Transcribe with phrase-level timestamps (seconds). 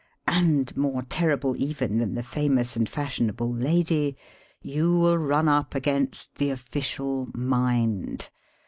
[0.25, 4.17] And, more terrible even than the famous and fashionable lady,
[4.59, 8.29] you will run up against the Official Mind.